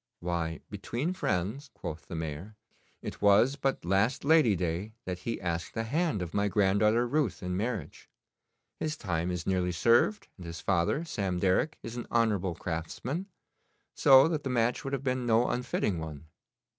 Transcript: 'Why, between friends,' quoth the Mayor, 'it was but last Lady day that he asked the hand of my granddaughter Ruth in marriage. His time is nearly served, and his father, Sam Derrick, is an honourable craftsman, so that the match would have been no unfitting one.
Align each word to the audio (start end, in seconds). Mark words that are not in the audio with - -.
'Why, 0.19 0.61
between 0.71 1.13
friends,' 1.13 1.69
quoth 1.75 2.07
the 2.07 2.15
Mayor, 2.15 2.55
'it 3.03 3.21
was 3.21 3.55
but 3.55 3.85
last 3.85 4.25
Lady 4.25 4.55
day 4.55 4.93
that 5.05 5.19
he 5.19 5.39
asked 5.39 5.75
the 5.75 5.83
hand 5.83 6.23
of 6.23 6.33
my 6.33 6.47
granddaughter 6.47 7.07
Ruth 7.07 7.43
in 7.43 7.55
marriage. 7.55 8.09
His 8.79 8.97
time 8.97 9.29
is 9.29 9.45
nearly 9.45 9.71
served, 9.71 10.27
and 10.37 10.47
his 10.47 10.59
father, 10.59 11.05
Sam 11.05 11.37
Derrick, 11.37 11.77
is 11.83 11.97
an 11.97 12.07
honourable 12.11 12.55
craftsman, 12.55 13.27
so 13.93 14.27
that 14.27 14.43
the 14.43 14.49
match 14.49 14.83
would 14.83 14.93
have 14.93 15.03
been 15.03 15.27
no 15.27 15.47
unfitting 15.47 15.99
one. 15.99 16.25